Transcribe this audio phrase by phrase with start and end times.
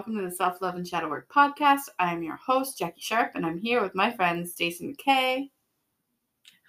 [0.00, 1.90] Welcome to the Self Love and Shadow Work podcast.
[1.98, 5.50] I am your host, Jackie Sharp, and I'm here with my friend Stacey McKay.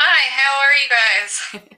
[0.02, 1.78] Hi, how are you guys?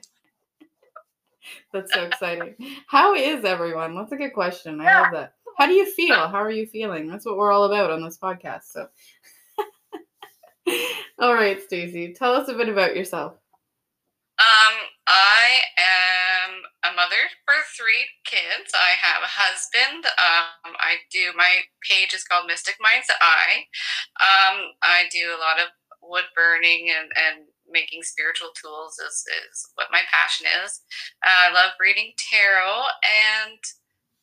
[1.72, 2.56] That's so exciting.
[2.88, 3.94] How is everyone?
[3.94, 4.80] That's a good question.
[4.80, 5.34] I love that.
[5.56, 6.16] How do you feel?
[6.26, 7.06] How are you feeling?
[7.06, 8.64] That's what we're all about on this podcast.
[8.64, 8.88] So,
[11.20, 13.34] all right, Stacey, tell us a bit about yourself.
[14.40, 14.74] Um,
[15.06, 18.76] I am a mother for three kids.
[18.76, 20.04] I have a husband.
[20.04, 23.64] Um, I do my page is called Mystic Mind's Eye.
[24.20, 25.72] Um, I do a lot of
[26.04, 30.84] wood burning and, and making spiritual tools is, is what my passion is.
[31.24, 33.58] Uh, I love reading tarot and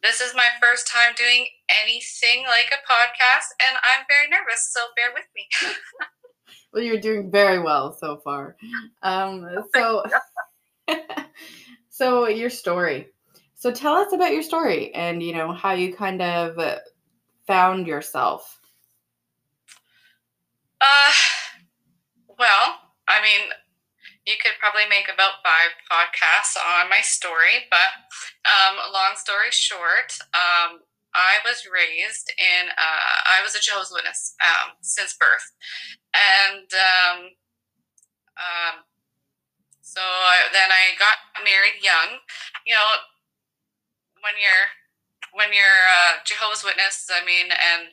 [0.03, 1.45] this is my first time doing
[1.81, 5.45] anything like a podcast and I'm very nervous, so bear with me.
[6.73, 8.55] well, you're doing very well so far.
[9.03, 10.03] Um, so
[12.01, 13.09] so your story.
[13.53, 16.57] So tell us about your story and you know how you kind of
[17.45, 18.59] found yourself.
[20.81, 21.13] Uh
[22.39, 23.53] well, I mean,
[24.25, 27.93] you could probably make about five podcasts on my story, but
[28.49, 30.81] um, long story short, um,
[31.13, 35.53] I was raised in, uh, I was a Jehovah's Witness um, since birth.
[36.17, 37.17] And um,
[38.41, 38.75] um,
[39.91, 39.99] so
[40.55, 42.23] then I got married young.
[42.63, 43.03] You know,
[44.23, 44.71] when you're
[45.35, 47.91] when you're a Jehovah's Witness, I mean, and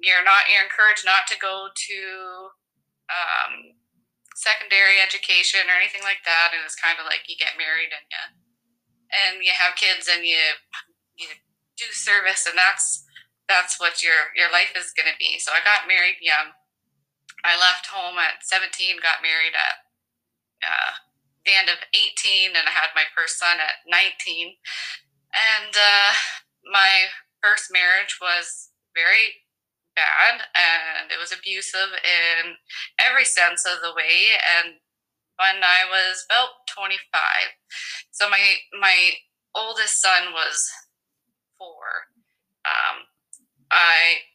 [0.00, 2.00] you're not you're encouraged not to go to
[3.12, 3.76] um,
[4.32, 8.08] secondary education or anything like that, and it's kind of like you get married and
[8.08, 8.24] you
[9.12, 10.40] and you have kids and you
[11.20, 11.28] you
[11.76, 13.04] do service, and that's
[13.52, 15.36] that's what your your life is going to be.
[15.36, 16.56] So I got married young.
[17.44, 19.84] I left home at 17, got married at
[20.64, 21.04] uh,
[21.44, 24.56] the end of 18 and I had my first son at 19.
[25.34, 26.12] And uh,
[26.72, 27.12] my
[27.42, 29.44] first marriage was very
[29.94, 32.56] bad and it was abusive in
[32.98, 34.34] every sense of the way.
[34.40, 34.80] And
[35.36, 36.98] when I was about 25,
[38.10, 38.40] so my,
[38.78, 39.20] my
[39.54, 40.70] oldest son was
[41.58, 42.10] four.
[42.64, 43.06] Um,
[43.70, 44.30] I,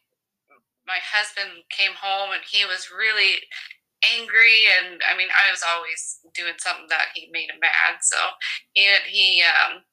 [0.86, 3.42] my husband came home and he was really
[4.02, 8.16] angry and i mean i was always doing something that he made him mad so
[8.72, 9.84] he he um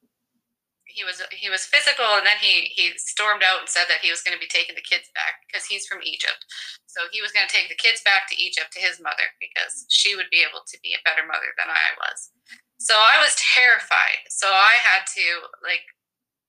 [0.97, 4.09] he was he was physical and then he he stormed out and said that he
[4.09, 6.41] was going to be taking the kids back because he's from egypt.
[6.90, 9.85] So he was going to take the kids back to egypt to his mother because
[9.94, 12.34] she would be able to be a better mother than i was.
[12.81, 14.25] So i was terrified.
[14.34, 15.85] So i had to like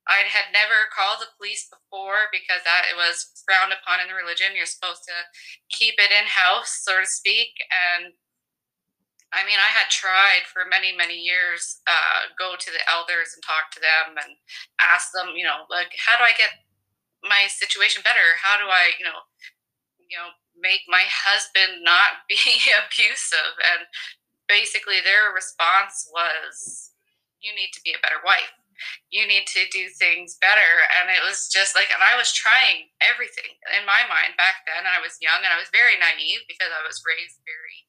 [0.09, 4.17] I had never called the police before because that it was frowned upon in the
[4.17, 4.57] religion.
[4.57, 5.29] You're supposed to
[5.69, 7.61] keep it in house, so to speak.
[7.69, 8.17] And
[9.37, 13.45] I mean, I had tried for many, many years, uh, go to the elders and
[13.45, 14.41] talk to them and
[14.81, 16.65] ask them, you know, like, how do I get
[17.21, 18.41] my situation better?
[18.41, 19.29] How do I, you know,
[20.01, 22.41] you know, make my husband not be
[22.73, 23.61] abusive?
[23.61, 23.85] And
[24.49, 26.97] basically, their response was,
[27.45, 28.57] you need to be a better wife
[29.11, 30.87] you need to do things better.
[30.99, 34.87] And it was just like, and I was trying everything in my mind back then.
[34.87, 37.87] I was young and I was very naive because I was raised very,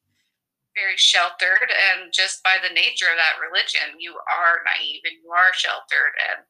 [0.73, 1.69] very sheltered.
[1.69, 6.15] And just by the nature of that religion, you are naive and you are sheltered.
[6.33, 6.45] And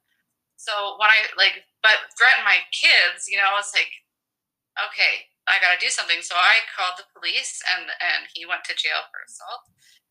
[0.59, 3.91] so when I like, but threaten my kids, you know, it's like,
[4.75, 6.21] okay, I got to do something.
[6.21, 9.67] So I called the police and, and he went to jail for assault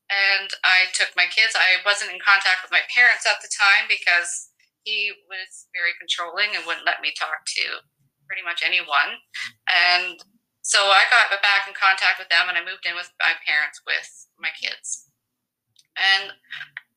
[0.08, 1.52] and I took my kids.
[1.52, 4.48] I wasn't in contact with my parents at the time because
[4.88, 7.84] he was very controlling and wouldn't let me talk to
[8.24, 9.20] pretty much anyone.
[9.68, 10.20] And
[10.64, 13.80] so I got back in contact with them and I moved in with my parents
[13.84, 15.08] with my kids.
[15.96, 16.36] And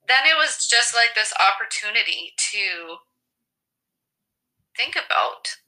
[0.08, 3.00] then it was just like this opportunity to
[4.76, 5.60] think about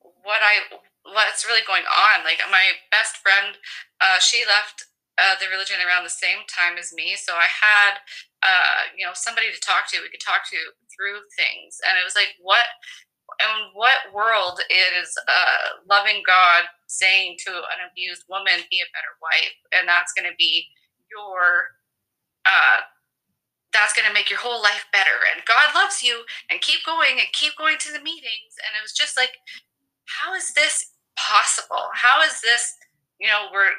[0.00, 2.24] what I what's really going on.
[2.24, 3.56] Like my best friend,
[4.00, 4.87] uh, she left
[5.18, 7.18] uh, the religion around the same time as me.
[7.18, 7.98] So I had,
[8.42, 10.00] uh, you know, somebody to talk to.
[10.00, 10.60] We could talk to
[10.94, 12.64] through things, and it was like, what,
[13.42, 15.42] in what world is a
[15.86, 20.36] loving God saying to an abused woman, "Be a better wife," and that's going to
[20.38, 20.66] be
[21.10, 21.76] your,
[22.46, 22.86] uh,
[23.72, 27.20] that's going to make your whole life better, and God loves you, and keep going
[27.20, 29.34] and keep going to the meetings, and it was just like,
[30.08, 31.90] how is this possible?
[31.94, 32.74] How is this?
[33.20, 33.70] You know, we're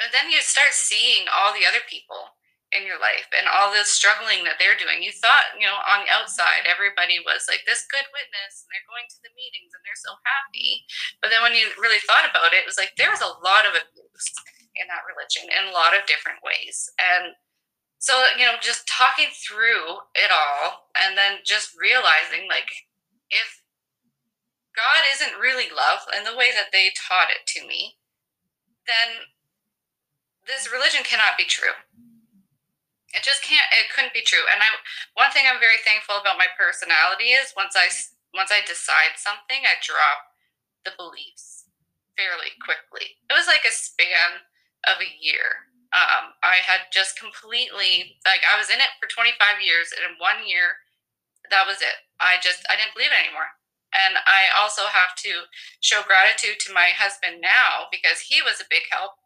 [0.00, 2.36] and then you start seeing all the other people
[2.72, 5.04] in your life and all the struggling that they're doing.
[5.04, 8.88] You thought, you know, on the outside, everybody was like this good witness and they're
[8.88, 10.88] going to the meetings and they're so happy.
[11.20, 13.68] But then when you really thought about it, it was like there was a lot
[13.68, 14.28] of abuse
[14.80, 16.88] in that religion in a lot of different ways.
[16.96, 17.36] And
[18.00, 22.88] so, you know, just talking through it all and then just realizing like
[23.28, 23.62] if
[24.72, 28.00] God isn't really love in the way that they taught it to me,
[28.88, 29.28] then
[30.46, 31.74] this religion cannot be true.
[33.12, 33.68] It just can't.
[33.76, 34.48] It couldn't be true.
[34.48, 34.72] And I,
[35.14, 37.92] one thing I'm very thankful about my personality is once I
[38.32, 40.32] once I decide something, I drop
[40.88, 41.68] the beliefs
[42.16, 43.20] fairly quickly.
[43.28, 44.48] It was like a span
[44.88, 45.68] of a year.
[45.92, 50.16] Um, I had just completely like I was in it for 25 years, and in
[50.16, 50.80] one year,
[51.52, 52.08] that was it.
[52.16, 53.60] I just I didn't believe it anymore.
[53.92, 55.52] And I also have to
[55.84, 59.20] show gratitude to my husband now because he was a big help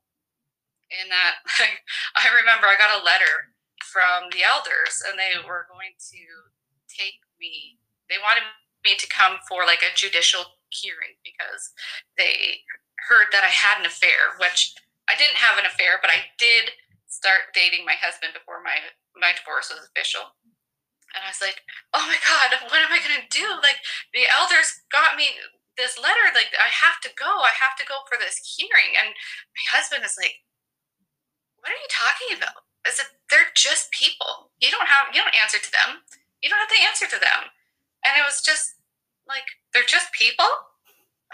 [0.91, 1.43] in that.
[1.57, 1.83] Like,
[2.15, 6.23] I remember I got a letter from the elders and they were going to
[6.89, 7.81] take me,
[8.13, 8.45] they wanted
[8.85, 11.73] me to come for like a judicial hearing because
[12.21, 12.67] they
[13.09, 14.77] heard that I had an affair, which
[15.09, 18.77] I didn't have an affair, but I did start dating my husband before my,
[19.17, 20.37] my divorce was official.
[21.15, 21.65] And I was like,
[21.97, 23.49] oh my God, what am I going to do?
[23.65, 23.81] Like,
[24.13, 25.33] the elders got me
[25.81, 26.29] this letter.
[26.37, 27.41] Like, I have to go.
[27.41, 28.99] I have to go for this hearing.
[29.01, 30.45] And my husband is like,
[31.61, 32.67] what are you talking about?
[32.87, 34.55] I said, they're just people.
[34.63, 36.07] You don't have, you don't answer to them.
[36.39, 37.51] You don't have to answer to them.
[38.07, 38.79] And it was just
[39.27, 40.47] like, they're just people?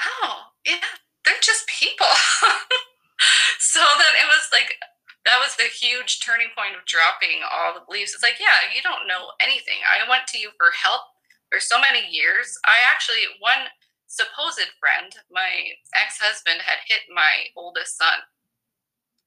[0.01, 0.97] Oh, yeah,
[1.29, 2.09] they're just people.
[3.61, 4.81] so then it was like,
[5.29, 8.17] that was the huge turning point of dropping all the beliefs.
[8.17, 9.85] It's like, yeah, you don't know anything.
[9.85, 11.07] I went to you for help
[11.53, 12.57] for so many years.
[12.67, 13.71] I actually, one
[14.09, 18.27] supposed friend, my ex husband, had hit my oldest son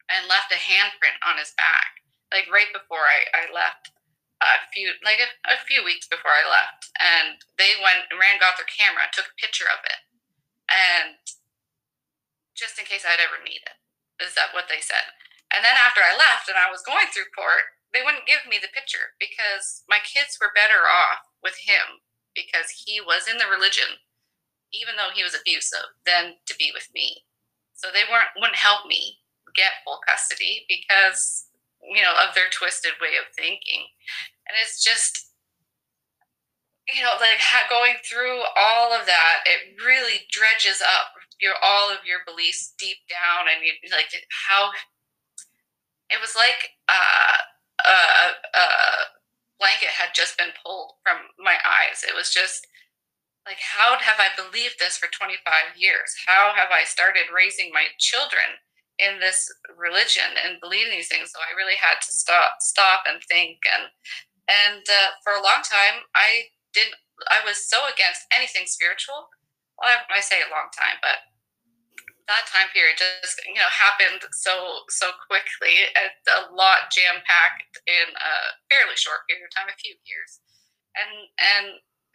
[0.10, 3.92] and left a handprint on his back, like right before I, I left.
[4.44, 8.38] A few like a, a few weeks before I left, and they went and ran,
[8.38, 10.04] got their camera, took a picture of it,
[10.68, 11.18] and
[12.54, 13.80] just in case I'd ever need it,
[14.20, 15.16] is that what they said?
[15.56, 18.60] And then after I left and I was going through court, they wouldn't give me
[18.60, 22.04] the picture because my kids were better off with him
[22.36, 24.04] because he was in the religion,
[24.76, 27.24] even though he was abusive, than to be with me.
[27.76, 29.24] So they weren't wouldn't help me
[29.56, 31.48] get full custody because
[31.82, 33.88] you know of their twisted way of thinking,
[34.48, 35.32] and it's just
[36.94, 42.06] you know like going through all of that, it really dredges up your all of
[42.06, 44.12] your beliefs deep down, and you like
[44.50, 44.72] how
[46.10, 47.38] it was like uh,
[47.82, 48.66] a, a
[49.60, 52.06] blanket had just been pulled from my eyes.
[52.06, 52.68] It was just
[53.46, 56.14] like, how have I believed this for 25 years?
[56.26, 58.62] How have I started raising my children
[59.00, 61.32] in this religion and believing these things?
[61.32, 63.60] So I really had to stop, stop and think.
[63.68, 63.92] And
[64.46, 66.96] and uh, for a long time, I didn't.
[67.32, 69.32] I was so against anything spiritual.
[69.80, 71.24] Well, I, I say a long time, but
[72.28, 78.08] that time period just you know happened so so quickly a lot jam packed in
[78.18, 78.34] a
[78.70, 80.42] fairly short period of time a few years
[80.98, 81.66] and and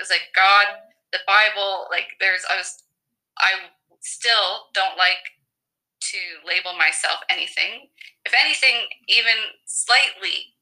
[0.03, 0.82] it's like god
[1.15, 2.82] the bible like there's i was
[3.38, 3.71] i
[4.03, 5.38] still don't like
[6.00, 7.88] to label myself anything
[8.25, 9.37] if anything even
[9.67, 10.56] slightly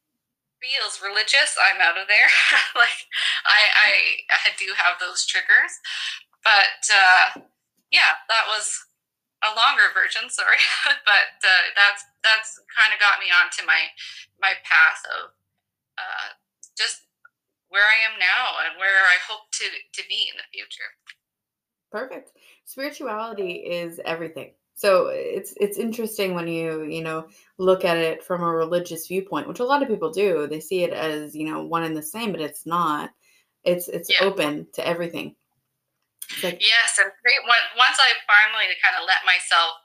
[0.58, 2.30] feels religious i'm out of there
[2.74, 3.06] like
[3.46, 3.90] I, I
[4.46, 5.78] i do have those triggers
[6.42, 7.40] but uh
[7.90, 8.88] yeah that was
[9.44, 10.58] a longer version, sorry,
[11.06, 13.94] but uh, that's that's kind of got me onto my
[14.40, 15.34] my path of
[15.98, 16.28] uh,
[16.76, 17.06] just
[17.68, 20.90] where I am now and where I hope to to be in the future.
[21.90, 22.32] Perfect.
[22.64, 24.52] Spirituality is everything.
[24.78, 27.26] So it's it's interesting when you you know
[27.58, 30.46] look at it from a religious viewpoint, which a lot of people do.
[30.46, 33.10] They see it as you know one and the same, but it's not.
[33.64, 34.22] It's it's yeah.
[34.22, 35.34] open to everything.
[36.44, 37.42] Like, yes, and great
[37.74, 39.82] once I finally kind of let myself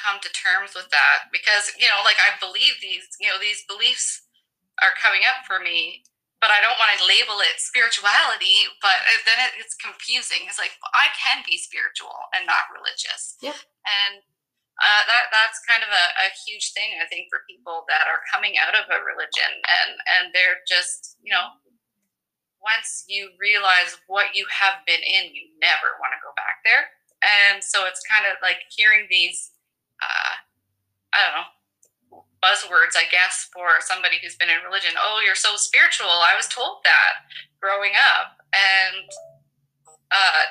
[0.00, 3.68] come to terms with that, because you know, like I believe these, you know, these
[3.68, 4.22] beliefs
[4.80, 6.04] are coming up for me,
[6.42, 8.66] but I don't want to label it spirituality.
[8.82, 10.50] But then it's confusing.
[10.50, 13.38] It's like well, I can be spiritual and not religious.
[13.38, 13.56] Yeah,
[13.86, 14.26] and
[14.82, 18.24] uh, that that's kind of a, a, huge thing I think for people that are
[18.26, 21.62] coming out of a religion and and they're just you know
[22.62, 26.94] once you realize what you have been in, you never want to go back there.
[27.22, 29.50] And so it's kind of like hearing these,
[29.98, 30.34] uh,
[31.12, 31.50] I don't know,
[32.42, 34.98] buzzwords, I guess, for somebody who's been in religion.
[34.98, 36.10] Oh, you're so spiritual.
[36.10, 37.30] I was told that
[37.62, 38.42] growing up.
[38.50, 39.06] And
[40.10, 40.44] uh,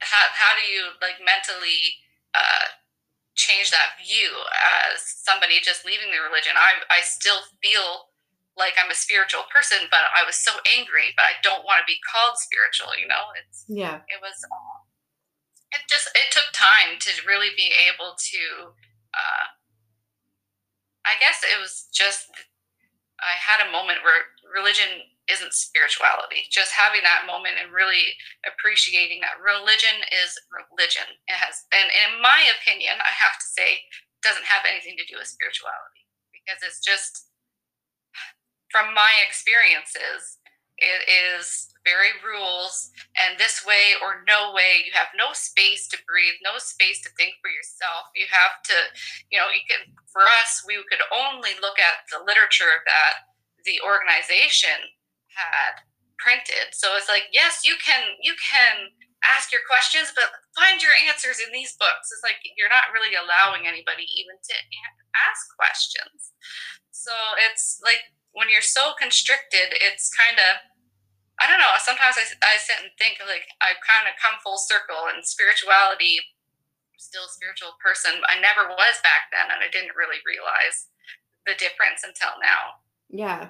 [0.00, 1.98] how, how do you like mentally
[2.32, 2.78] uh,
[3.34, 4.30] change that view
[4.94, 6.54] as somebody just leaving the religion?
[6.54, 8.14] I, I still feel
[8.56, 11.90] like I'm a spiritual person, but I was so angry, but I don't want to
[11.90, 13.34] be called spiritual, you know?
[13.34, 14.06] It's yeah.
[14.06, 14.36] It was
[15.72, 18.74] it just it took time to really be able to
[19.14, 19.46] uh
[21.10, 22.30] I guess it was just
[23.20, 26.48] I had a moment where religion isn't spirituality.
[26.48, 28.16] Just having that moment and really
[28.48, 31.06] appreciating that religion is religion.
[31.28, 33.84] It has, and in my opinion, I have to say,
[34.24, 37.28] doesn't have anything to do with spirituality because it's just
[38.72, 40.39] from my experiences
[40.80, 45.96] it is very rules and this way or no way you have no space to
[46.04, 48.12] breathe no space to think for yourself.
[48.12, 48.76] You have to
[49.32, 53.32] you know you can for us we could only look at the literature that
[53.64, 54.92] the organization
[55.32, 55.84] had
[56.20, 56.76] printed.
[56.76, 61.40] So it's like yes you can you can ask your questions but find your answers
[61.40, 62.12] in these books.
[62.12, 64.56] It's like you're not really allowing anybody even to
[65.28, 66.32] ask questions.
[66.92, 67.12] So
[67.48, 70.60] it's like when you're so constricted it's kind of
[71.40, 71.72] I don't know.
[71.80, 76.20] Sometimes I, I sit and think like I've kind of come full circle and spirituality,
[76.98, 78.12] still a spiritual person.
[78.28, 80.92] I never was back then, and I didn't really realize
[81.46, 82.76] the difference until now.
[83.08, 83.48] Yeah,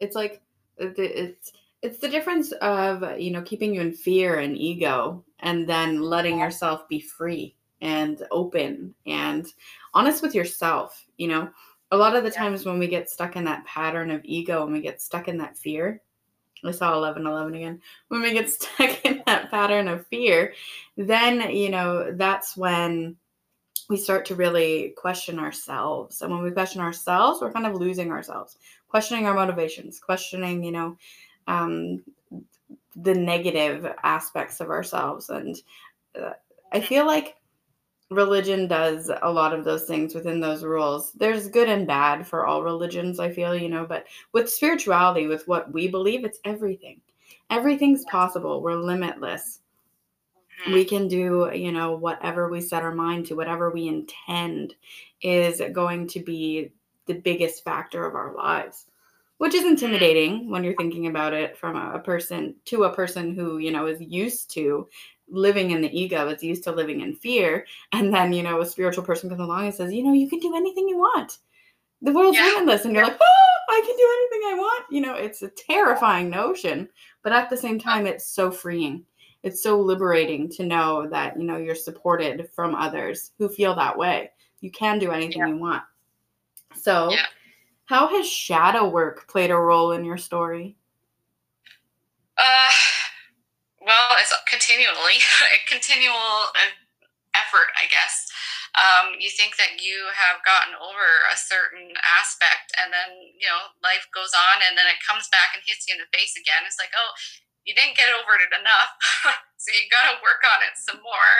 [0.00, 0.42] it's like
[0.76, 6.02] it's it's the difference of you know keeping you in fear and ego, and then
[6.02, 9.46] letting yourself be free and open and
[9.94, 11.06] honest with yourself.
[11.16, 11.50] You know,
[11.90, 14.72] a lot of the times when we get stuck in that pattern of ego and
[14.72, 16.02] we get stuck in that fear
[16.64, 17.80] I saw 11 11 again.
[18.08, 20.54] When we get stuck in that pattern of fear,
[20.96, 23.16] then, you know, that's when
[23.88, 26.20] we start to really question ourselves.
[26.22, 30.72] And when we question ourselves, we're kind of losing ourselves, questioning our motivations, questioning, you
[30.72, 30.96] know,
[31.46, 32.02] um,
[32.96, 35.30] the negative aspects of ourselves.
[35.30, 35.56] And
[36.20, 36.32] uh,
[36.72, 37.36] I feel like
[38.10, 41.12] religion does a lot of those things within those rules.
[41.12, 45.46] There's good and bad for all religions, I feel, you know, but with spirituality, with
[45.46, 47.00] what we believe, it's everything.
[47.50, 48.62] Everything's possible.
[48.62, 49.60] We're limitless.
[50.62, 50.72] Mm-hmm.
[50.72, 54.74] We can do, you know, whatever we set our mind to, whatever we intend
[55.20, 56.72] is going to be
[57.06, 58.86] the biggest factor of our lives
[59.38, 63.58] which is intimidating when you're thinking about it from a person to a person who
[63.58, 64.86] you know is used to
[65.30, 67.66] living in the ego is used to living in fear.
[67.92, 70.40] And then you know a spiritual person comes along and says you know you can
[70.40, 71.38] do anything you want.
[72.02, 72.44] The world's yeah.
[72.44, 73.10] limitless and you're yeah.
[73.10, 74.84] like oh i can do anything i want.
[74.90, 76.88] You know it's a terrifying notion
[77.22, 79.04] but at the same time it's so freeing.
[79.42, 83.96] It's so liberating to know that you know you're supported from others who feel that
[83.96, 84.30] way.
[84.60, 85.48] You can do anything yeah.
[85.48, 85.82] you want.
[86.74, 87.12] So
[87.84, 90.76] how has shadow work played a role in your story?
[92.36, 92.70] Uh
[93.88, 95.16] well, it's continually
[95.56, 96.52] a continual
[97.32, 98.28] effort, I guess.
[98.76, 103.72] Um, you think that you have gotten over a certain aspect, and then you know
[103.80, 106.68] life goes on, and then it comes back and hits you in the face again.
[106.68, 107.16] It's like, oh,
[107.64, 108.92] you didn't get over it enough,
[109.56, 111.34] so you got to work on it some more.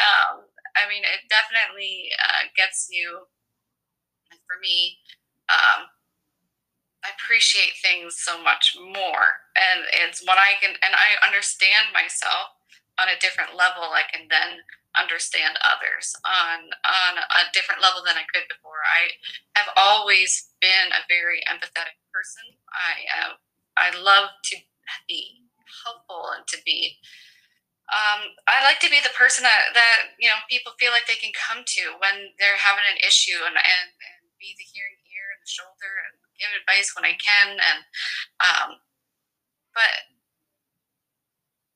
[0.00, 3.28] Um, I mean, it definitely uh, gets you.
[4.44, 5.00] For me,
[5.48, 5.88] um,
[7.04, 9.44] I appreciate things so much more.
[9.52, 12.56] And it's when I can, and I understand myself
[12.96, 18.16] on a different level, I can then understand others on on a different level than
[18.16, 18.80] I could before.
[18.86, 19.18] I
[19.58, 22.56] have always been a very empathetic person.
[22.72, 23.32] I uh,
[23.76, 24.56] I love to
[25.08, 25.44] be
[25.84, 26.98] helpful and to be.
[27.84, 31.20] Um, I like to be the person that, that you know people feel like they
[31.20, 35.03] can come to when they're having an issue and, and, and be the hearing ear
[35.46, 37.80] shoulder and give advice when I can, and
[38.42, 38.68] um,
[39.74, 40.14] but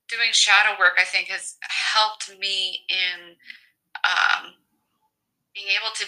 [0.09, 3.37] doing shadow work, I think, has helped me in
[4.05, 4.57] um,
[5.55, 6.07] being able to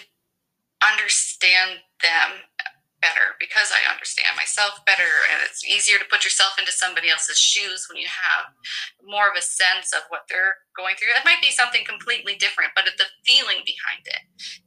[0.81, 2.49] understand them
[3.00, 7.38] better because I understand myself better, and it's easier to put yourself into somebody else's
[7.38, 8.52] shoes when you have
[9.05, 11.17] more of a sense of what they're going through.
[11.17, 14.23] It might be something completely different, but the feeling behind it,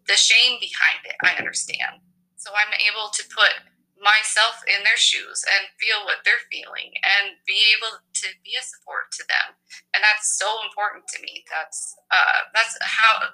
[0.07, 2.01] the shame behind it, I understand.
[2.43, 3.55] So I'm able to put
[4.03, 8.63] myself in their shoes and feel what they're feeling and be able to be a
[8.63, 9.55] support to them
[9.95, 13.31] and that's so important to me that's uh, that's how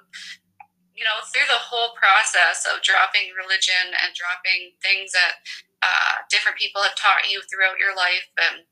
[0.94, 5.42] you know through the whole process of dropping religion and dropping things that
[5.82, 8.62] uh, different people have taught you throughout your life and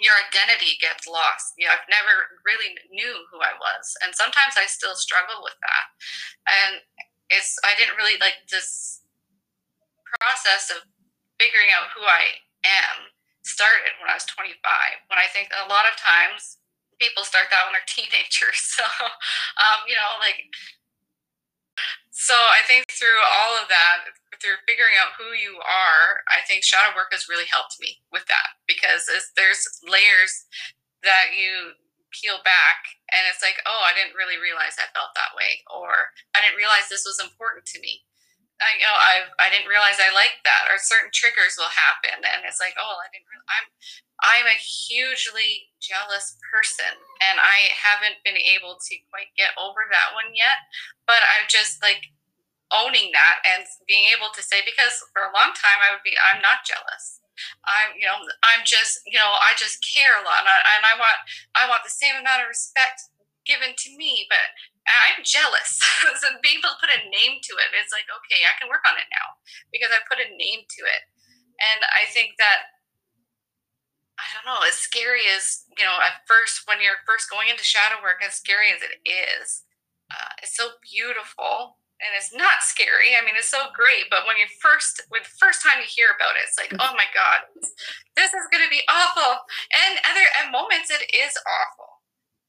[0.00, 1.54] your identity gets lost.
[1.54, 5.54] You know, I've never really knew who I was, and sometimes I still struggle with
[5.60, 5.84] that.
[6.48, 6.72] And
[7.30, 9.01] it's I didn't really like this
[10.20, 10.84] process of
[11.40, 14.58] figuring out who I am started when I was 25.
[15.10, 16.62] When I think a lot of times
[17.02, 18.78] people start that when they're teenagers.
[18.78, 20.46] So, um, you know, like,
[22.14, 26.62] so I think through all of that, through figuring out who you are, I think
[26.62, 30.46] shadow work has really helped me with that because there's layers
[31.02, 31.74] that you
[32.14, 36.14] peel back and it's like, oh, I didn't really realize I felt that way, or
[36.36, 38.04] I didn't realize this was important to me
[38.62, 42.22] I, you know, I I didn't realize I liked that, or certain triggers will happen,
[42.22, 43.26] and it's like, oh, I didn't.
[43.26, 43.66] Really, I'm
[44.22, 50.14] I'm a hugely jealous person, and I haven't been able to quite get over that
[50.14, 50.62] one yet.
[51.04, 52.14] But I'm just like
[52.72, 56.16] owning that and being able to say because for a long time I would be
[56.16, 57.20] I'm not jealous.
[57.66, 60.84] I'm you know I'm just you know I just care a lot, and I, and
[60.86, 61.18] I want
[61.58, 63.11] I want the same amount of respect
[63.46, 64.42] given to me, but
[64.86, 65.78] I'm jealous.
[66.20, 68.82] so being able to put a name to it, it's like, okay, I can work
[68.82, 69.38] on it now
[69.70, 71.02] because I put a name to it.
[71.62, 72.74] And I think that,
[74.18, 77.62] I don't know, as scary as, you know, at first, when you're first going into
[77.62, 79.62] shadow work, as scary as it is,
[80.10, 83.14] uh, it's so beautiful and it's not scary.
[83.14, 84.10] I mean, it's so great.
[84.10, 86.92] But when you first, when the first time you hear about it, it's like, oh
[86.98, 87.46] my God,
[88.18, 89.46] this is going to be awful.
[89.70, 91.91] And other at moments, it is awful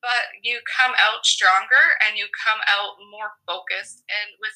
[0.04, 4.52] but you come out stronger and you come out more focused and with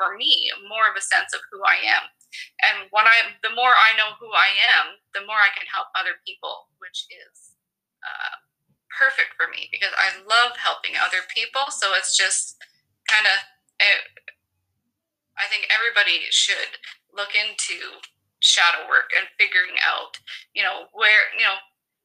[0.00, 2.08] for me more of a sense of who I am.
[2.64, 5.92] And when I the more I know who I am, the more I can help
[5.92, 7.54] other people, which is
[8.00, 8.40] uh,
[8.88, 11.68] perfect for me because I love helping other people.
[11.68, 12.56] So it's just
[13.04, 13.36] kind of
[13.84, 14.00] eh,
[15.36, 16.80] I think everybody should
[17.12, 18.00] look into
[18.40, 20.16] shadow work and figuring out,
[20.56, 21.60] you know, where, you know,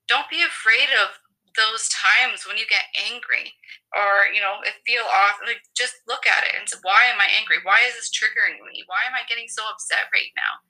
[0.07, 1.15] don't be afraid of
[1.55, 3.55] those times when you get angry
[3.91, 7.19] or you know it feel off like just look at it and say why am
[7.19, 7.59] i angry?
[7.63, 8.83] Why is this triggering me?
[8.87, 10.63] Why am i getting so upset right now?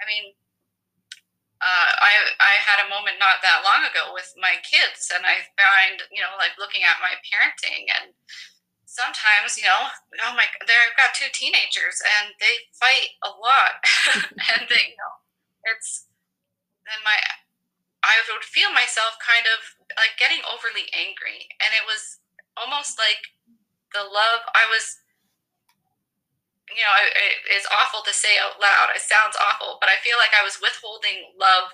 [0.00, 0.36] I mean
[1.56, 5.48] uh, I I had a moment not that long ago with my kids, and I
[5.56, 8.12] find you know like looking at my parenting, and
[8.84, 9.88] sometimes you know
[10.20, 13.80] oh my there I've got two teenagers and they fight a lot,
[14.52, 15.14] and they you know
[15.72, 16.04] it's
[16.84, 17.16] then my
[18.04, 19.58] I would feel myself kind of
[19.96, 21.48] like getting overly angry.
[21.58, 22.20] And it was
[22.56, 23.34] almost like
[23.92, 25.00] the love I was,
[26.68, 28.94] you know, it, it's awful to say out loud.
[28.94, 31.72] It sounds awful, but I feel like I was withholding love.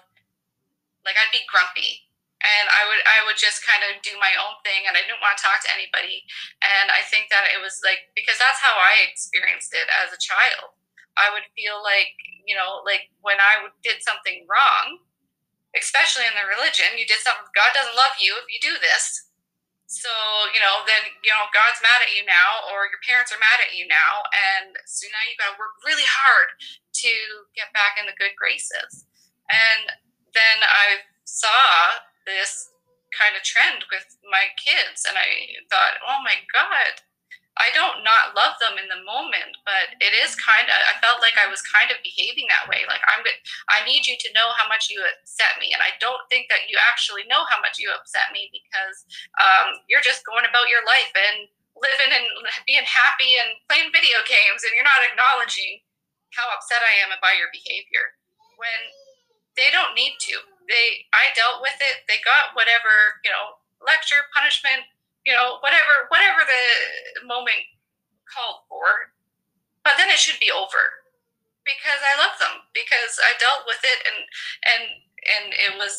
[1.02, 4.58] Like I'd be grumpy and I would I would just kind of do my own
[4.66, 6.26] thing and I didn't want to talk to anybody
[6.62, 10.20] and I think that it was like because that's how I experienced it as a
[10.20, 10.74] child
[11.14, 15.06] I would feel like you know like when I did something wrong
[15.76, 19.28] especially in the religion, you did something, God doesn't love you if you do this.
[19.92, 20.08] So,
[20.56, 23.60] you know, then, you know, God's mad at you now, or your parents are mad
[23.60, 24.24] at you now.
[24.32, 26.48] And so now you've got to work really hard
[27.04, 27.12] to
[27.52, 29.04] get back in the good graces.
[29.52, 29.92] And
[30.32, 32.72] then I saw this
[33.12, 37.04] kind of trend with my kids, and I thought, oh my God,
[37.60, 41.20] I don't not love them in the moment, but it is kind of, I felt
[41.20, 42.88] like I was kind of behaving that way.
[42.88, 43.20] Like, I'm.
[43.68, 45.70] I need you to know how much you upset me.
[45.76, 49.04] And I don't think that you actually know how much you upset me because
[49.36, 52.26] um, you're just going about your life and living and
[52.64, 55.84] being happy and playing video games, and you're not acknowledging
[56.32, 58.16] how upset I am about your behavior
[58.56, 58.80] when
[59.56, 60.40] they don't need to.
[60.68, 62.08] They, I dealt with it.
[62.08, 64.88] They got whatever, you know, lecture, punishment,
[65.26, 67.62] you know, whatever whatever the moment
[68.26, 69.14] called for.
[69.84, 71.02] But then it should be over
[71.64, 74.18] because I love them because I dealt with it and
[74.66, 74.84] and
[75.22, 75.94] and it was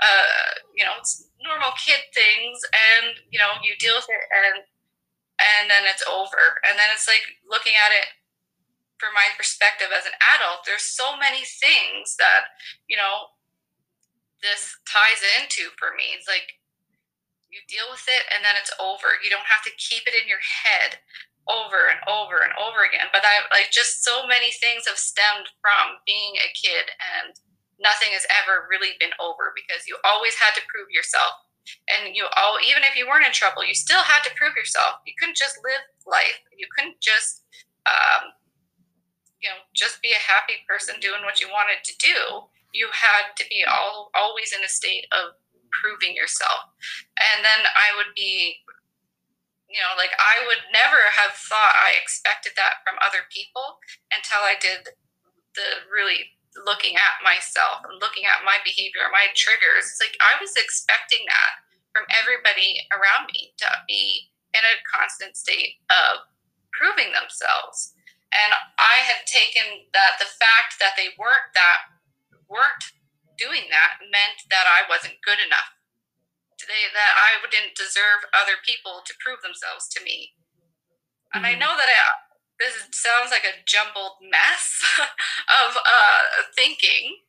[0.00, 4.64] uh you know it's normal kid things and you know you deal with it and
[5.40, 8.12] and then it's over and then it's like looking at it
[9.00, 12.52] from my perspective as an adult there's so many things that
[12.86, 13.32] you know
[14.44, 16.57] this ties into for me it's like
[17.48, 19.16] you deal with it and then it's over.
[19.24, 21.00] You don't have to keep it in your head
[21.48, 23.08] over and over and over again.
[23.10, 27.32] But I like just so many things have stemmed from being a kid and
[27.80, 31.40] nothing has ever really been over because you always had to prove yourself.
[31.88, 35.04] And you all even if you weren't in trouble, you still had to prove yourself.
[35.04, 36.40] You couldn't just live life.
[36.56, 37.44] You couldn't just
[37.88, 38.36] um,
[39.40, 42.48] you know, just be a happy person doing what you wanted to do.
[42.72, 45.36] You had to be all always in a state of
[45.70, 46.72] proving yourself.
[47.18, 48.62] And then I would be,
[49.68, 53.78] you know, like I would never have thought I expected that from other people
[54.10, 54.94] until I did
[55.54, 59.86] the really looking at myself and looking at my behavior, my triggers.
[59.86, 61.62] It's like I was expecting that
[61.94, 66.26] from everybody around me to be in a constant state of
[66.72, 67.94] proving themselves.
[68.32, 71.88] And I had taken that the fact that they weren't that
[72.48, 72.92] weren't
[73.38, 75.78] doing that meant that I wasn't good enough.
[76.58, 80.34] They, that I didn't deserve other people to prove themselves to me.
[81.32, 81.54] And mm-hmm.
[81.54, 81.98] I know that I,
[82.58, 84.82] this sounds like a jumbled mess
[85.62, 87.22] of uh, thinking,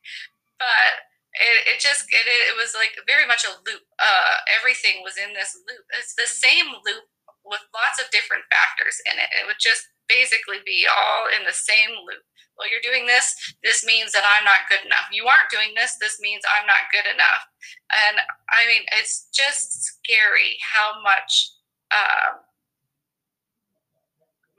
[0.57, 1.05] but
[1.37, 3.85] it, it just it, it was like very much a loop.
[4.01, 5.85] Uh, everything was in this loop.
[5.93, 7.05] It's the same loop
[7.45, 9.29] with lots of different factors in it.
[9.37, 12.25] It was just basically be all in the same loop.
[12.57, 13.31] Well, you're doing this,
[13.63, 15.07] this means that I'm not good enough.
[15.15, 17.47] You aren't doing this, this means I'm not good enough.
[17.87, 18.19] And
[18.51, 21.55] I mean, it's just scary how much
[21.87, 22.43] uh,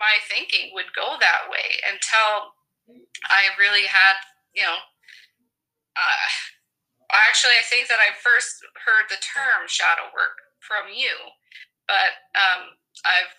[0.00, 2.56] my thinking would go that way until
[3.28, 4.16] I really had,
[4.56, 4.80] you know,
[5.92, 6.28] uh,
[7.12, 11.12] actually, I think that I first heard the term shadow work from you,
[11.84, 13.34] but um, I've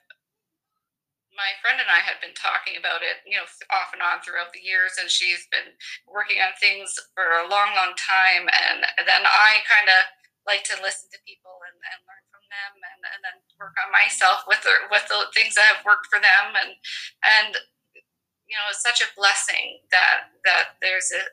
[1.31, 4.51] my friend and I had been talking about it, you know, off and on throughout
[4.51, 8.51] the years, and she's been working on things for a long, long time.
[8.51, 10.11] And then I kind of
[10.43, 13.95] like to listen to people and, and learn from them, and, and then work on
[13.95, 16.51] myself with the, with the things that have worked for them.
[16.59, 16.75] And
[17.23, 17.55] and
[18.43, 21.23] you know, it's such a blessing that that there's a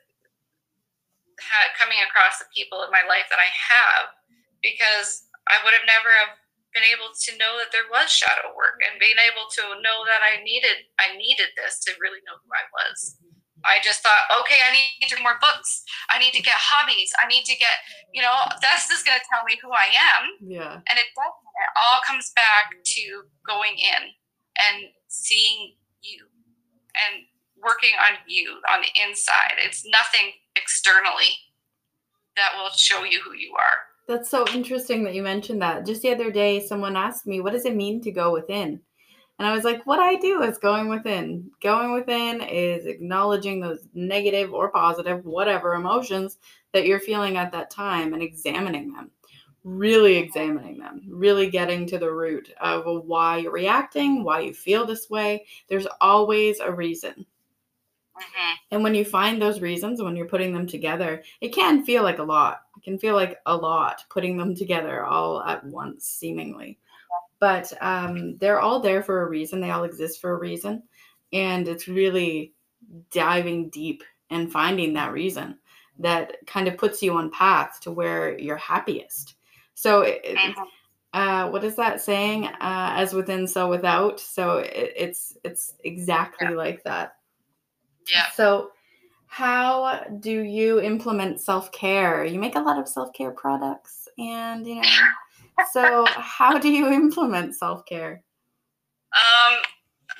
[1.75, 4.15] coming across the people in my life that I have,
[4.63, 6.38] because I would have never have
[6.73, 10.21] been able to know that there was shadow work and being able to know that
[10.21, 13.17] I needed I needed this to really know who I was.
[13.65, 15.83] I just thought, okay, I need to do more books.
[16.09, 17.11] I need to get hobbies.
[17.19, 17.75] I need to get,
[18.13, 20.23] you know, that's just going to tell me who I am.
[20.39, 20.79] Yeah.
[20.79, 21.49] And it doesn't.
[21.59, 23.03] It all comes back to
[23.43, 24.15] going in
[24.55, 26.27] and seeing you
[26.95, 27.27] and
[27.59, 29.59] working on you on the inside.
[29.59, 31.35] It's nothing externally
[32.37, 33.88] that will show you who you are.
[34.09, 35.85] That's so interesting that you mentioned that.
[35.85, 38.81] Just the other day, someone asked me, What does it mean to go within?
[39.37, 41.51] And I was like, What I do is going within.
[41.61, 46.39] Going within is acknowledging those negative or positive, whatever emotions
[46.73, 49.11] that you're feeling at that time and examining them.
[49.63, 54.87] Really examining them, really getting to the root of why you're reacting, why you feel
[54.87, 55.45] this way.
[55.67, 57.27] There's always a reason.
[58.19, 58.55] Mm-hmm.
[58.71, 62.19] And when you find those reasons, when you're putting them together, it can feel like
[62.19, 62.61] a lot.
[62.77, 66.79] It can feel like a lot putting them together all at once, seemingly.
[67.39, 69.61] But um, they're all there for a reason.
[69.61, 70.83] They all exist for a reason.
[71.31, 72.53] And it's really
[73.11, 75.57] diving deep and finding that reason
[75.99, 79.35] that kind of puts you on path to where you're happiest.
[79.73, 80.61] So, it, mm-hmm.
[81.13, 82.45] uh, what is that saying?
[82.45, 84.19] Uh, as within, so without.
[84.19, 86.55] So it, it's it's exactly yeah.
[86.55, 87.15] like that.
[88.09, 88.25] Yeah.
[88.35, 88.71] So,
[89.27, 92.25] how do you implement self care?
[92.25, 94.89] You make a lot of self care products, and you know,
[95.71, 98.23] so how do you implement self care?
[99.13, 99.57] Um,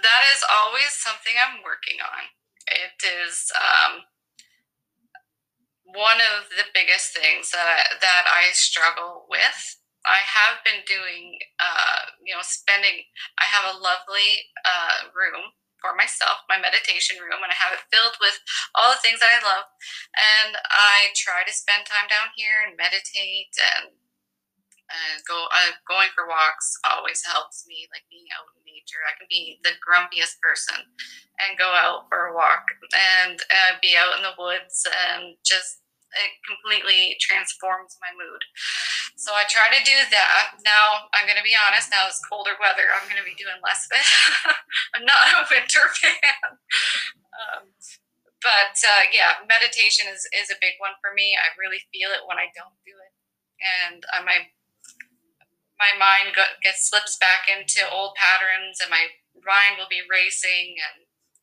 [0.02, 2.23] that is always something I'm working on.
[2.67, 4.02] It is um,
[5.86, 9.78] one of the biggest things that that I struggle with.
[10.06, 13.04] I have been doing, uh, you know, spending.
[13.38, 17.89] I have a lovely uh, room for myself, my meditation room, and I have it
[17.92, 18.39] filled with
[18.76, 19.68] all the things that I love.
[20.15, 23.96] And I try to spend time down here and meditate and
[24.89, 29.13] uh, go uh, going for walks always helps me like being out in nature i
[29.13, 30.82] can be the grumpiest person
[31.46, 32.65] and go out for a walk
[33.22, 35.79] and uh, be out in the woods and just
[36.17, 38.41] it completely transforms my mood.
[39.19, 40.58] So I try to do that.
[40.65, 41.91] Now I'm going to be honest.
[41.91, 42.89] Now it's colder weather.
[42.89, 44.08] I'm going to be doing less of it.
[44.98, 46.58] I'm not a winter fan.
[47.36, 47.69] Um,
[48.39, 51.36] but uh, yeah, meditation is, is a big one for me.
[51.36, 53.13] I really feel it when I don't do it,
[53.60, 54.48] and uh, my
[55.76, 59.12] my mind go, gets slips back into old patterns, and my
[59.43, 60.98] mind will be racing and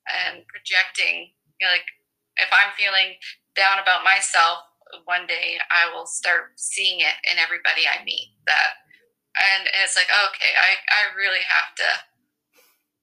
[0.09, 1.37] and projecting.
[1.61, 1.89] You know, like
[2.41, 3.21] if I'm feeling
[3.57, 4.69] down about myself,
[5.05, 8.37] one day I will start seeing it in everybody I meet.
[8.47, 8.85] That,
[9.35, 11.89] and it's like, okay, I, I really have to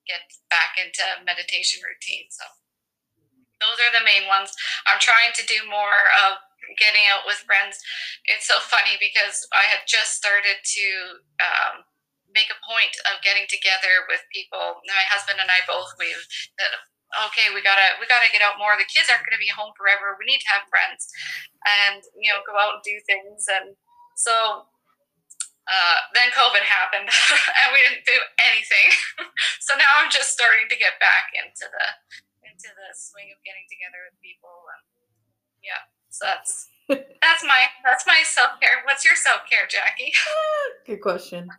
[0.08, 2.32] get back into meditation routine.
[2.32, 2.46] So
[3.60, 4.52] those are the main ones.
[4.88, 6.40] I'm trying to do more of
[6.80, 7.80] getting out with friends.
[8.28, 10.88] It's so funny because I had just started to
[11.44, 11.84] um,
[12.32, 14.84] make a point of getting together with people.
[14.88, 16.24] My husband and I both we've
[17.30, 18.74] okay, we gotta we gotta get out more.
[18.76, 20.18] The kids aren't gonna be home forever.
[20.18, 21.10] We need to have friends,
[21.66, 23.46] and you know, go out and do things.
[23.50, 23.78] And
[24.18, 24.66] so
[25.70, 27.08] uh, then COVID happened,
[27.60, 28.90] and we didn't do anything.
[29.64, 31.86] so now I'm just starting to get back into the
[32.44, 34.54] into the swing of getting together with people.
[34.74, 34.84] And
[35.64, 36.68] yeah, so that's
[37.22, 38.84] that's my that's my self care.
[38.84, 40.12] What's your self care, Jackie?
[40.86, 41.50] Good question.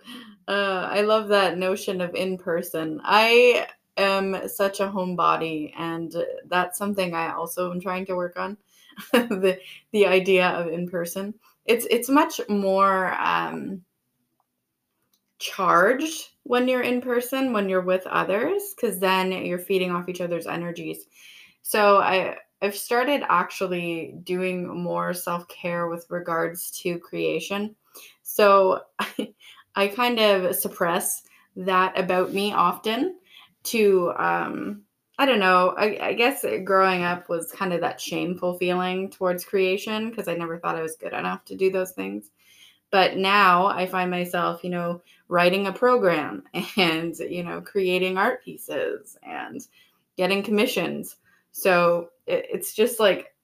[0.46, 3.00] Uh, I love that notion of in person.
[3.04, 6.14] I am such a homebody, and
[6.46, 8.56] that's something I also am trying to work on.
[9.12, 9.58] the
[9.92, 11.34] the idea of in person.
[11.66, 13.82] It's it's much more um,
[15.38, 20.20] charged when you're in person when you're with others because then you're feeding off each
[20.20, 21.06] other's energies.
[21.62, 27.74] So I I've started actually doing more self care with regards to creation.
[28.22, 29.34] So I,
[29.76, 31.24] I kind of suppress
[31.56, 33.16] that about me often
[33.64, 34.82] to um
[35.16, 35.74] I don't know.
[35.78, 40.34] I, I guess growing up was kind of that shameful feeling towards creation because I
[40.34, 42.30] never thought I was good enough to do those things.
[42.90, 46.42] But now I find myself, you know, writing a program
[46.76, 49.60] and, you know, creating art pieces and
[50.16, 51.16] getting commissions.
[51.52, 53.34] So it, it's just like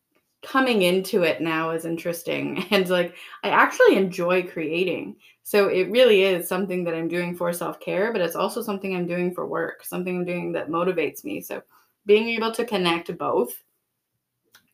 [0.42, 2.64] coming into it now is interesting.
[2.70, 5.16] And like I actually enjoy creating.
[5.42, 8.94] So it really is something that I'm doing for self care, but it's also something
[8.94, 11.40] I'm doing for work, something I'm doing that motivates me.
[11.40, 11.62] So
[12.06, 13.52] being able to connect both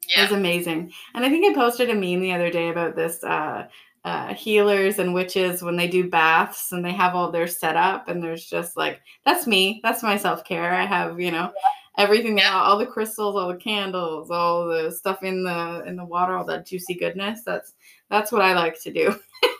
[0.08, 0.24] yeah.
[0.24, 0.92] is amazing.
[1.14, 3.68] And I think I posted a meme the other day about this uh,
[4.06, 8.22] uh, healers and witches when they do baths and they have all their setup and
[8.22, 11.50] there's just like that's me that's my self-care i have you know
[11.98, 12.54] everything yeah.
[12.54, 16.44] all the crystals all the candles all the stuff in the in the water all
[16.44, 17.72] that juicy goodness that's
[18.08, 19.12] that's what i like to do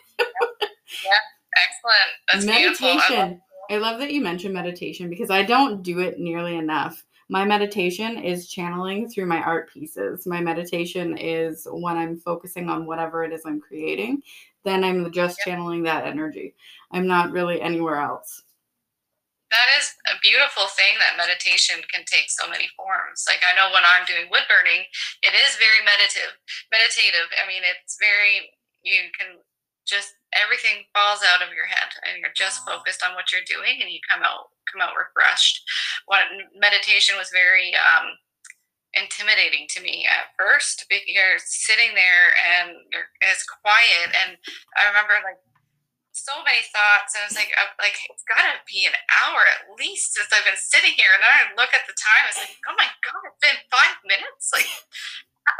[1.04, 1.10] yeah
[1.56, 6.00] excellent that's meditation I love, I love that you mentioned meditation because i don't do
[6.00, 10.26] it nearly enough my meditation is channeling through my art pieces.
[10.26, 14.22] My meditation is when I'm focusing on whatever it is I'm creating,
[14.64, 16.54] then I'm just channeling that energy.
[16.92, 18.42] I'm not really anywhere else.
[19.50, 23.26] That is a beautiful thing that meditation can take so many forms.
[23.26, 24.86] Like I know when I'm doing wood burning,
[25.22, 26.34] it is very meditative.
[26.70, 27.30] Meditative.
[27.38, 28.50] I mean, it's very
[28.82, 29.38] you can
[29.86, 33.78] just everything falls out of your head and you're just focused on what you're doing
[33.82, 35.62] and you come out come out refreshed.
[36.10, 36.26] What
[36.58, 38.18] meditation was very um,
[38.96, 44.40] intimidating to me at first you're sitting there and you're it's quiet and
[44.80, 45.36] i remember like
[46.16, 50.16] so many thoughts and it's like uh, like it's gotta be an hour at least
[50.16, 51.12] since i've been sitting here.
[51.12, 54.00] And then i look at the time it's like oh my god it's been five
[54.08, 54.48] minutes?
[54.56, 54.72] Like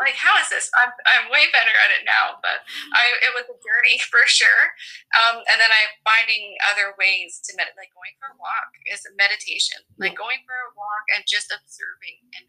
[0.03, 0.67] like how is this?
[0.77, 4.75] I'm, I'm way better at it now but i it was a journey for sure.
[5.15, 9.05] Um, and then i'm finding other ways to meditate like going for a walk is
[9.07, 9.83] a meditation.
[9.99, 12.47] Like going for a walk and just observing and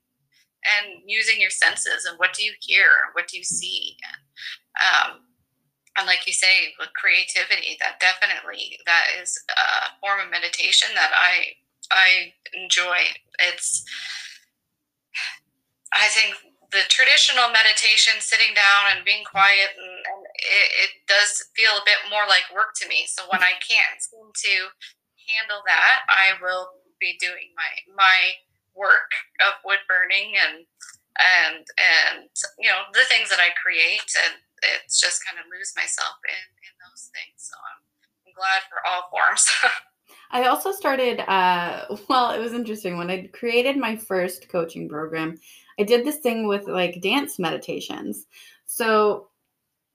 [0.66, 4.22] and using your senses and what do you hear what do you see and
[4.78, 5.12] um,
[5.98, 11.12] and like you say with creativity that definitely that is a form of meditation that
[11.14, 11.58] i
[11.92, 12.98] i enjoy.
[13.40, 13.84] It's
[15.94, 16.36] i think
[16.72, 21.88] the traditional meditation, sitting down and being quiet, and, and it, it, does feel a
[21.88, 23.08] bit more like work to me.
[23.08, 24.56] So when I can't seem to
[25.32, 28.36] handle that, I will be doing my my
[28.76, 30.68] work of wood burning and
[31.16, 32.28] and and
[32.60, 34.36] you know the things that I create, and
[34.76, 37.48] it's just kind of lose myself in in those things.
[37.48, 37.80] So I'm,
[38.28, 39.48] I'm glad for all forms.
[40.32, 45.40] I also started, uh, well, it was interesting when I created my first coaching program.
[45.80, 48.26] I did this thing with like dance meditations.
[48.66, 49.30] So,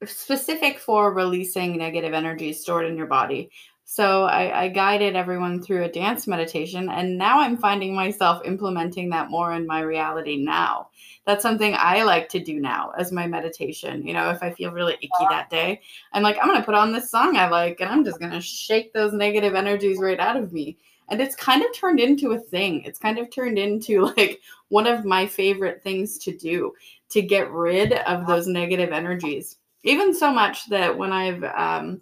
[0.04, 3.50] specific for releasing negative energy stored in your body.
[3.84, 9.10] So, I, I guided everyone through a dance meditation, and now I'm finding myself implementing
[9.10, 10.88] that more in my reality now.
[11.26, 14.06] That's something I like to do now as my meditation.
[14.06, 15.80] You know, if I feel really icky that day,
[16.12, 18.32] I'm like, I'm going to put on this song I like, and I'm just going
[18.32, 22.32] to shake those negative energies right out of me and it's kind of turned into
[22.32, 22.82] a thing.
[22.84, 26.72] It's kind of turned into like one of my favorite things to do
[27.10, 29.58] to get rid of those negative energies.
[29.84, 32.00] Even so much that when i've um,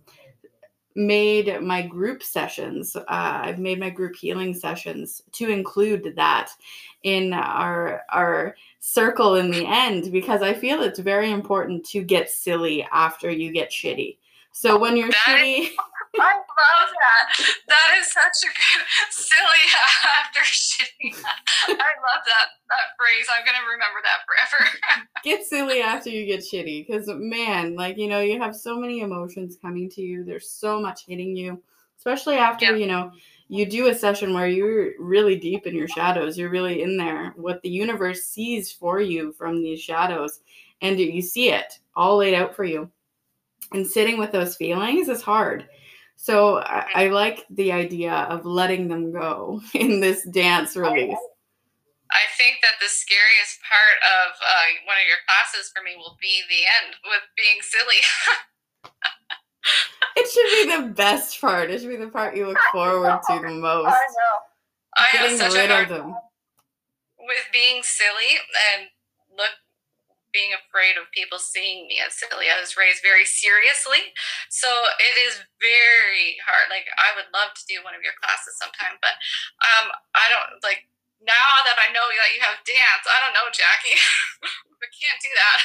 [0.94, 6.50] made my group sessions uh, i've made my group healing sessions to include that
[7.04, 12.30] in our our circle in the end because i feel it's very important to get
[12.30, 14.16] silly after you get shitty.
[14.52, 15.68] So when you're shitty
[16.18, 17.46] I love that.
[17.68, 19.66] That is such a good silly
[20.18, 21.14] after shitty.
[21.68, 23.26] I love that that phrase.
[23.32, 24.70] I'm gonna remember that forever.
[25.24, 29.00] get silly after you get shitty, because man, like you know, you have so many
[29.00, 30.24] emotions coming to you.
[30.24, 31.62] There's so much hitting you,
[31.98, 32.76] especially after yeah.
[32.76, 33.12] you know
[33.48, 36.36] you do a session where you're really deep in your shadows.
[36.36, 37.34] You're really in there.
[37.36, 40.40] What the universe sees for you from these shadows,
[40.82, 42.90] and you see it all laid out for you.
[43.72, 45.68] And sitting with those feelings is hard
[46.20, 51.16] so I, I, like the idea of letting them go in this dance release.
[52.12, 56.18] I think that the scariest part of uh, one of your classes for me will
[56.20, 58.04] be the end with being silly.
[60.16, 61.70] it should be the best part.
[61.70, 63.86] It should be the part you look forward to the most.
[63.86, 64.36] I know.
[64.96, 66.14] I Getting rid of them.
[67.18, 68.36] With being silly
[68.74, 68.88] and
[70.32, 72.48] being afraid of people seeing me as silly.
[72.48, 74.14] I was raised very seriously.
[74.48, 76.70] So it is very hard.
[76.70, 79.14] Like I would love to do one of your classes sometime, but
[79.62, 80.86] um I don't like
[81.20, 83.98] now that I know that you have dance, I don't know, Jackie.
[84.82, 85.60] I can't do that.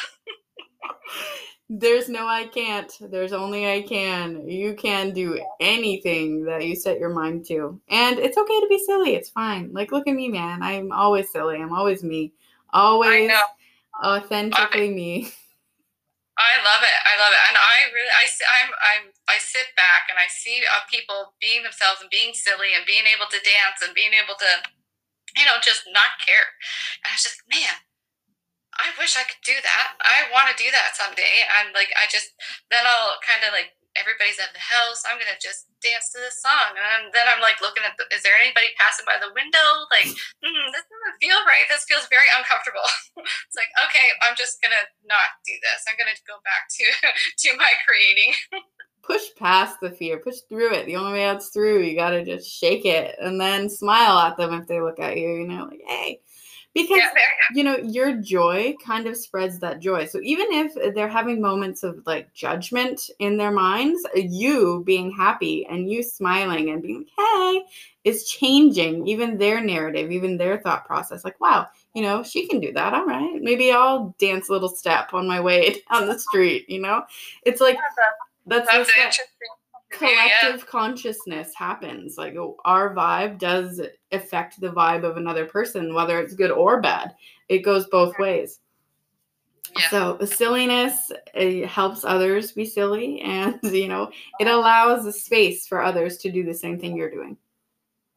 [1.70, 2.92] There's no I can't.
[3.10, 4.48] There's only I can.
[4.48, 7.80] You can do anything that you set your mind to.
[7.90, 9.16] And it's okay to be silly.
[9.16, 9.72] It's fine.
[9.74, 10.62] Like look at me, man.
[10.62, 11.58] I'm always silly.
[11.58, 12.34] I'm always me.
[12.72, 13.32] Always
[14.04, 15.14] authentically I, me.
[16.36, 17.00] I love it.
[17.08, 17.44] I love it.
[17.48, 21.64] And I really I I'm I'm I sit back and I see uh, people being
[21.64, 24.52] themselves and being silly and being able to dance and being able to
[25.40, 26.56] you know just not care.
[27.04, 27.86] And I was just man,
[28.76, 29.96] I wish I could do that.
[30.04, 31.48] I want to do that someday.
[31.48, 32.36] And like, I just,
[32.68, 35.04] then I'll kind of like, everybody's at the house.
[35.08, 36.76] I'm going to just dance to this song.
[36.76, 39.68] And then I'm like looking at, the, is there anybody passing by the window?
[39.92, 40.08] Like,
[40.44, 41.68] mm, this doesn't feel right.
[41.68, 42.86] This feels very uncomfortable.
[43.48, 45.88] it's like, okay, I'm just going to not do this.
[45.88, 46.86] I'm going to go back to,
[47.48, 48.36] to my creating.
[49.02, 50.86] push past the fear, push through it.
[50.86, 51.84] The only way out's through.
[51.84, 55.18] You got to just shake it and then smile at them if they look at
[55.18, 56.20] you, you know, like, hey,
[56.76, 57.02] because
[57.54, 60.06] you know your joy kind of spreads that joy.
[60.06, 65.66] So even if they're having moments of like judgment in their minds you being happy
[65.66, 67.64] and you smiling and being like hey
[68.04, 71.24] is changing even their narrative even their thought process.
[71.24, 72.94] Like wow you know she can do that.
[72.94, 73.42] All right.
[73.42, 77.04] Maybe i'll dance a little step on my way down the street you know?
[77.44, 77.78] It's like
[78.46, 79.26] that's, that's interesting
[79.98, 80.66] collective yeah.
[80.68, 82.18] consciousness happens.
[82.18, 83.82] Like our vibe does
[84.12, 87.16] affect the vibe of another person, whether it's good or bad.
[87.50, 88.60] It goes both ways.
[89.78, 89.90] Yeah.
[89.90, 91.12] So silliness
[91.66, 96.44] helps others be silly, and you know it allows a space for others to do
[96.44, 97.38] the same thing you're doing.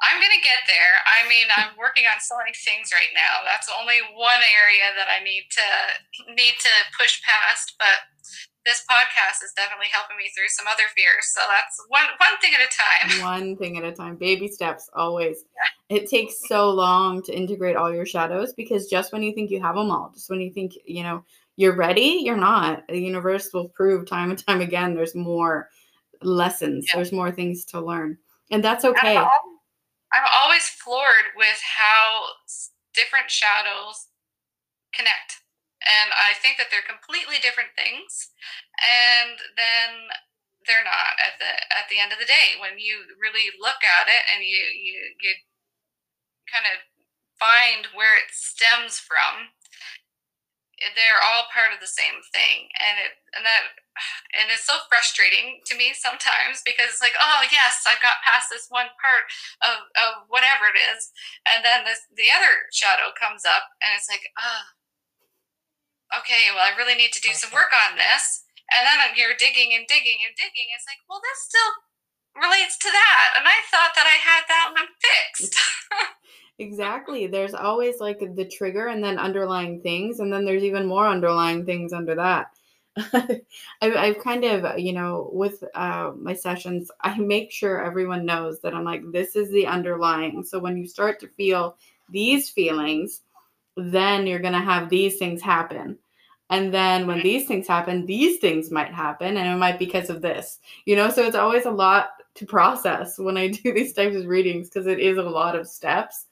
[0.00, 0.94] I'm gonna get there.
[1.10, 3.42] I mean, I'm working on so many things right now.
[3.44, 8.06] That's only one area that I need to need to push past, but
[8.68, 11.32] this podcast is definitely helping me through some other fears.
[11.32, 13.22] So that's one one thing at a time.
[13.24, 14.16] One thing at a time.
[14.16, 15.44] Baby steps always.
[15.88, 15.96] Yeah.
[15.96, 19.60] It takes so long to integrate all your shadows because just when you think you
[19.62, 21.24] have them all, just when you think, you know,
[21.56, 22.86] you're ready, you're not.
[22.88, 25.70] The universe will prove time and time again there's more
[26.22, 26.86] lessons.
[26.88, 26.96] Yeah.
[26.96, 28.18] There's more things to learn.
[28.50, 29.16] And that's okay.
[29.16, 29.26] I'm,
[30.12, 32.22] I'm always floored with how
[32.94, 34.08] different shadows
[34.92, 35.40] connect
[35.84, 38.34] and I think that they're completely different things.
[38.82, 40.10] And then
[40.66, 42.58] they're not at the at the end of the day.
[42.58, 45.32] When you really look at it and you you you
[46.50, 46.82] kind of
[47.38, 49.54] find where it stems from
[50.94, 52.70] they're all part of the same thing.
[52.78, 53.74] And it and that
[54.38, 58.46] and it's so frustrating to me sometimes because it's like oh yes i've got past
[58.46, 59.26] this one part
[59.58, 61.10] of, of whatever it is.
[61.42, 64.77] And then this the other shadow comes up and it's like oh
[66.16, 68.44] okay, well, I really need to do some work on this.
[68.70, 70.68] And then you're digging and digging and digging.
[70.76, 71.72] It's like, well, this still
[72.36, 73.28] relates to that.
[73.38, 75.58] And I thought that I had that one fixed.
[76.58, 77.26] exactly.
[77.26, 80.20] There's always like the trigger and then underlying things.
[80.20, 82.52] And then there's even more underlying things under that.
[83.80, 88.60] I've, I've, kind of, you know, with uh, my sessions, I make sure everyone knows
[88.60, 90.42] that I'm like, this is the underlying.
[90.44, 91.76] So when you start to feel
[92.10, 93.22] these feelings,
[93.78, 95.98] then you're going to have these things happen.
[96.50, 100.08] And then when these things happen, these things might happen, and it might be because
[100.08, 101.10] of this, you know.
[101.10, 104.86] So it's always a lot to process when I do these types of readings because
[104.86, 106.26] it is a lot of steps.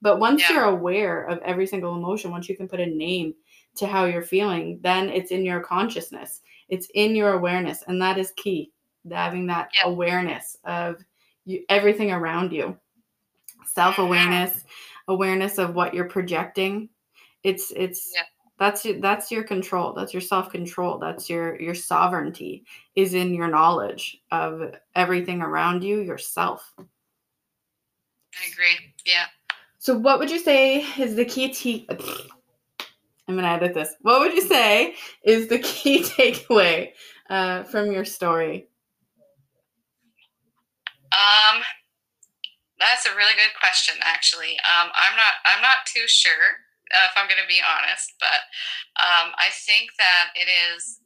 [0.00, 0.56] But once yeah.
[0.56, 3.34] you're aware of every single emotion, once you can put a name
[3.76, 8.16] to how you're feeling, then it's in your consciousness, it's in your awareness, and that
[8.16, 8.72] is key.
[9.10, 9.90] Having that yeah.
[9.90, 10.96] awareness of
[11.44, 12.76] you, everything around you,
[13.66, 14.64] self awareness,
[15.08, 16.88] awareness of what you're projecting.
[17.42, 18.22] It's it's yeah.
[18.58, 24.20] that's that's your control that's your self-control that's your your sovereignty is in your knowledge
[24.30, 26.74] of everything around you yourself.
[26.78, 26.82] I
[28.52, 29.26] agree yeah.
[29.78, 33.94] So what would you say is the key t i'm gonna edit this.
[34.02, 36.92] What would you say is the key takeaway
[37.30, 38.68] uh, from your story?
[41.12, 41.62] Um
[42.78, 44.58] that's a really good question, actually.
[44.62, 45.42] Um, I'm not.
[45.44, 46.62] I'm not too sure
[46.94, 48.46] uh, if I'm going to be honest, but
[48.98, 51.02] um, I think that it is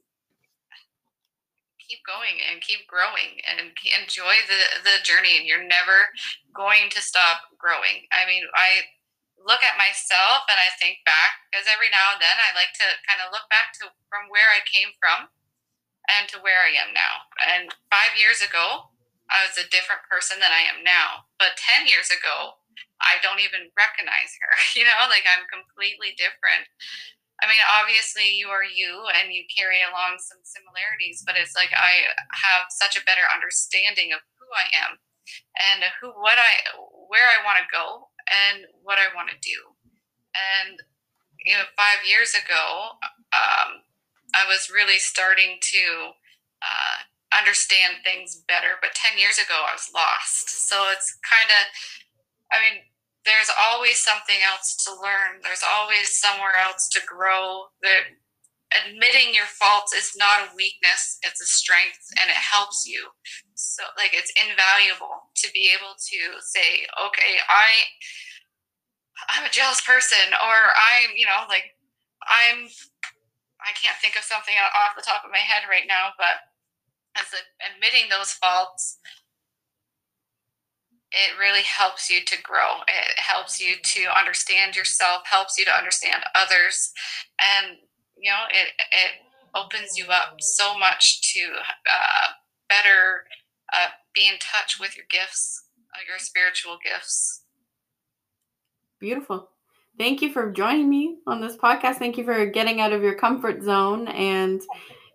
[1.81, 6.13] keep going and keep growing and enjoy the the journey, and you're never
[6.53, 8.05] going to stop growing.
[8.13, 8.93] I mean, I
[9.43, 12.87] look at myself and I think back because every now and then I like to
[13.03, 15.27] kind of look back to from where I came from
[16.07, 17.27] and to where I am now.
[17.43, 18.93] And five years ago,
[19.31, 21.27] I was a different person than I am now.
[21.43, 22.55] But 10 years ago,
[23.03, 24.55] I don't even recognize her.
[24.79, 26.71] You know, like I'm completely different.
[27.43, 31.75] I mean, obviously, you are you and you carry along some similarities, but it's like
[31.75, 35.03] I have such a better understanding of who I am
[35.59, 36.63] and who, what I,
[37.11, 39.75] where I want to go and what I want to do.
[40.31, 40.79] And
[41.43, 42.95] you know, five years ago,
[43.35, 43.83] um,
[44.31, 45.83] I was really starting to
[46.63, 46.97] uh,
[47.37, 48.79] understand things better.
[48.81, 50.69] But 10 years ago, I was lost.
[50.69, 51.61] So it's kind of,
[52.51, 52.85] I mean,
[53.25, 57.71] there's always something else to learn, there's always somewhere else to grow.
[57.81, 58.11] That
[58.73, 63.09] admitting your faults is not a weakness, it's a strength and it helps you.
[63.55, 67.67] So, like, it's invaluable to be able to say, okay, I.
[69.29, 71.77] I'm a jealous person, or I'm, you know, like
[72.27, 72.67] I'm
[73.63, 76.52] I can't think of something off the top of my head right now, but
[77.15, 77.25] as
[77.73, 78.97] admitting those faults,
[81.11, 82.81] it really helps you to grow.
[82.87, 86.91] It helps you to understand yourself, helps you to understand others,
[87.39, 87.77] and
[88.17, 89.11] you know it it
[89.55, 92.27] opens you up so much to uh,
[92.67, 93.25] better
[93.71, 97.43] uh, be in touch with your gifts, uh, your spiritual gifts.
[98.99, 99.49] Beautiful.
[99.97, 101.97] Thank you for joining me on this podcast.
[101.97, 104.61] Thank you for getting out of your comfort zone and,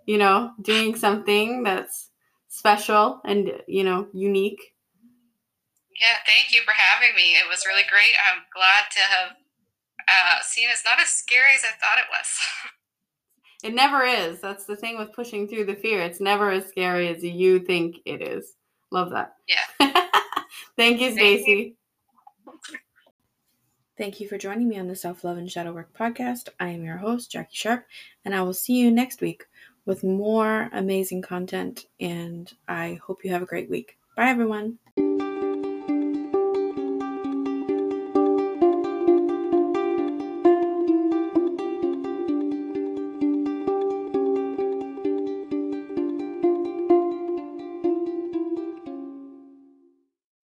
[0.09, 2.09] you know, doing something that's
[2.49, 4.73] special and, you know, unique.
[6.01, 7.33] Yeah, thank you for having me.
[7.33, 8.15] It was really great.
[8.27, 9.37] I'm glad to have
[10.09, 12.27] uh, seen it's not as scary as I thought it was.
[13.65, 14.41] It never is.
[14.41, 16.01] That's the thing with pushing through the fear.
[16.01, 18.55] It's never as scary as you think it is.
[18.93, 19.35] Love that.
[19.49, 19.93] Yeah.
[20.77, 21.75] Thank you, Stacey.
[23.99, 26.51] Thank you for joining me on the Self Love and Shadow Work podcast.
[26.61, 27.85] I am your host, Jackie Sharp,
[28.25, 29.48] and I will see you next week
[29.89, 31.87] with more amazing content.
[32.01, 33.99] And I hope you have a great week.
[34.17, 34.79] Bye, everyone.